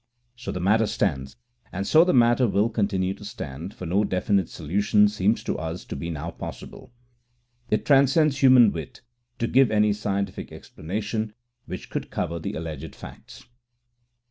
[0.35, 1.35] So the matter stands,
[1.71, 5.85] and so the matter will continue to stand, for no definite solution seems to us
[5.85, 6.91] to be now possible.
[7.69, 9.01] It transcends human wit
[9.37, 11.33] to give any scientific explanation
[11.67, 13.45] which could cover the alleged facts."